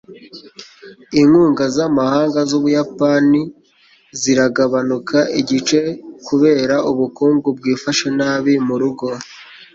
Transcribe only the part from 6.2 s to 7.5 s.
kubera ubukungu